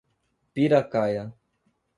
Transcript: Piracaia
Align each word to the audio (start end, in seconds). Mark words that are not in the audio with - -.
Piracaia 0.53 1.29